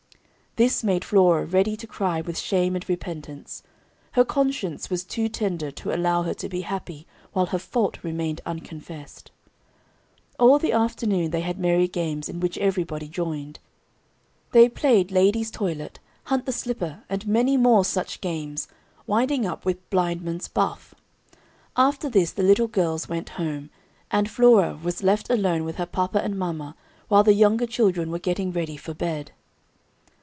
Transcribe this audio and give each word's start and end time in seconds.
This 0.57 0.83
made 0.83 1.05
Flora 1.05 1.45
ready 1.45 1.77
to 1.77 1.87
cry 1.87 2.19
with 2.19 2.37
shame 2.37 2.75
and 2.75 2.87
repentance. 2.89 3.63
Her 4.11 4.25
conscience 4.25 4.89
was 4.89 5.05
too 5.05 5.29
tender 5.29 5.71
to 5.71 5.95
allow 5.95 6.23
her 6.23 6.33
to 6.33 6.49
be 6.49 6.59
happy 6.59 7.07
while 7.31 7.45
her 7.47 7.57
fault 7.57 8.03
remained 8.03 8.41
unconfessed. 8.45 9.31
All 10.37 10.59
the 10.59 10.73
afternoon 10.73 11.31
they 11.31 11.39
had 11.39 11.57
merry 11.57 11.87
games, 11.87 12.27
in 12.27 12.41
which 12.41 12.57
everybody 12.57 13.07
joined. 13.07 13.59
They 14.51 14.67
played 14.67 15.09
"Lady's 15.09 15.51
Toilet," 15.51 16.01
"Hunt 16.25 16.45
the 16.45 16.51
Slipper," 16.51 17.05
and 17.07 17.25
many 17.25 17.55
more 17.55 17.85
such 17.85 18.19
games, 18.19 18.67
winding 19.07 19.45
up 19.45 19.63
with 19.63 19.89
"Blindman's 19.89 20.49
Buff." 20.49 20.93
After 21.77 22.09
this 22.09 22.33
the 22.33 22.43
little 22.43 22.67
girls 22.67 23.07
went 23.07 23.29
home, 23.39 23.69
and 24.11 24.29
Flora 24.29 24.77
was 24.83 25.01
left 25.01 25.29
alone 25.29 25.63
with 25.63 25.77
her 25.77 25.85
papa 25.85 26.21
and 26.21 26.37
mama 26.37 26.75
while 27.07 27.23
the 27.23 27.33
younger 27.33 27.65
children 27.67 28.11
were 28.11 28.19
getting 28.19 28.51
ready 28.51 28.75
for 28.75 28.93
bed. 28.93 29.31